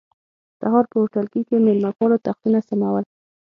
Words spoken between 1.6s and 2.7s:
مېلمه پالو تختونه